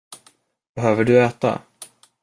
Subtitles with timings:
[0.73, 1.61] Behöver du äta?